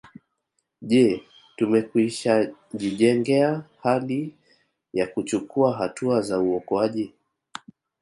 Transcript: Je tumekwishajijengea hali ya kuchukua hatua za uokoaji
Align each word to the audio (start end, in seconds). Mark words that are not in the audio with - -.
Je 0.89 1.05
tumekwishajijengea 1.57 3.49
hali 3.83 4.35
ya 4.93 5.07
kuchukua 5.07 5.73
hatua 5.77 6.21
za 6.21 6.39
uokoaji 6.39 7.13